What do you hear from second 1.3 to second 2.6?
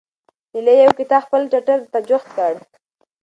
ټټر ته جوخت کړ.